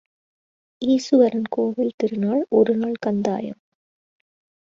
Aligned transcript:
ஈசுவரன் 0.81 1.45
கோவில் 1.49 1.93
திருநாள் 1.97 2.45
ஒரு 2.49 2.75
நாள் 2.75 2.97
கந்தாயம். 3.05 3.59